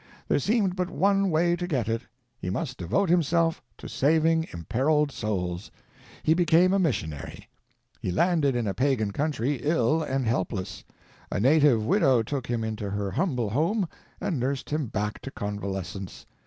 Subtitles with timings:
[0.27, 2.01] There seemed but one way to get it;
[2.39, 5.69] he must devote himself to saving imperiled souls.
[6.23, 7.47] He became a missionary.
[7.99, 10.83] He landed in a pagan country ill and helpless.
[11.31, 13.87] A native widow took him into her humble home
[14.19, 16.25] and nursed him back to convalescence.